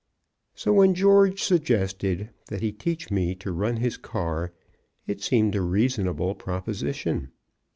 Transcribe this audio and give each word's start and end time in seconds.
So, 0.55 0.73
when 0.73 0.95
George 0.95 1.43
suggested 1.43 2.31
that 2.47 2.61
he 2.61 2.71
teach 2.71 3.11
me 3.11 3.35
to 3.35 3.51
run 3.51 3.77
his 3.77 3.97
car, 3.97 4.51
it 5.05 5.21
seemed 5.21 5.53
a 5.53 5.61
reasonable 5.61 6.33
proposition. 6.33 7.29